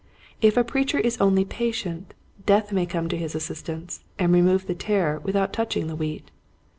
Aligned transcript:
If 0.41 0.57
a 0.57 0.63
preacher 0.63 0.97
is 0.97 1.21
only 1.21 1.45
patient, 1.45 2.15
Death 2.47 2.71
may 2.71 2.87
come 2.87 3.07
to 3.09 3.15
his 3.17 3.35
assistance, 3.35 4.03
and 4.17 4.33
remove 4.33 4.65
the 4.65 4.73
tare 4.73 5.19
without 5.19 5.53
touching 5.53 5.85
the 5.85 5.95
wheat. 5.95 6.31